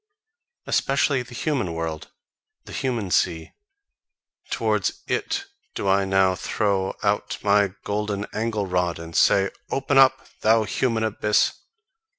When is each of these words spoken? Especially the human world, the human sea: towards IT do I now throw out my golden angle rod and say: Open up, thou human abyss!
Especially 0.65 1.21
the 1.21 1.35
human 1.35 1.75
world, 1.75 2.09
the 2.65 2.71
human 2.73 3.11
sea: 3.11 3.51
towards 4.49 5.03
IT 5.05 5.45
do 5.75 5.87
I 5.87 6.05
now 6.05 6.33
throw 6.33 6.95
out 7.03 7.37
my 7.43 7.75
golden 7.83 8.25
angle 8.33 8.65
rod 8.65 8.97
and 8.97 9.15
say: 9.15 9.51
Open 9.69 9.99
up, 9.99 10.27
thou 10.41 10.63
human 10.63 11.03
abyss! 11.03 11.53